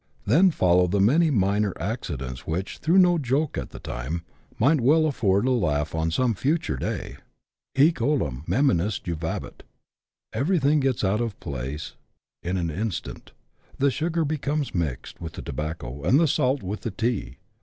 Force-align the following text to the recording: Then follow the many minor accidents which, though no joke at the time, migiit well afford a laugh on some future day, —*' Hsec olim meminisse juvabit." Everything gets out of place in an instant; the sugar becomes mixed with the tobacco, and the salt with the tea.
Then 0.25 0.49
follow 0.49 0.87
the 0.87 0.99
many 0.99 1.29
minor 1.29 1.73
accidents 1.79 2.47
which, 2.47 2.79
though 2.81 2.93
no 2.93 3.19
joke 3.19 3.55
at 3.55 3.69
the 3.69 3.77
time, 3.77 4.23
migiit 4.59 4.81
well 4.81 5.05
afford 5.05 5.45
a 5.45 5.51
laugh 5.51 5.93
on 5.93 6.09
some 6.09 6.33
future 6.33 6.75
day, 6.75 7.17
—*' 7.53 7.75
Hsec 7.75 8.01
olim 8.01 8.43
meminisse 8.47 8.99
juvabit." 8.99 9.61
Everything 10.33 10.79
gets 10.79 11.03
out 11.03 11.21
of 11.21 11.39
place 11.39 11.93
in 12.41 12.57
an 12.57 12.71
instant; 12.71 13.33
the 13.77 13.91
sugar 13.91 14.25
becomes 14.25 14.73
mixed 14.73 15.21
with 15.21 15.33
the 15.33 15.41
tobacco, 15.43 16.03
and 16.03 16.19
the 16.19 16.25
salt 16.27 16.63
with 16.63 16.79
the 16.81 16.89
tea. 16.89 17.37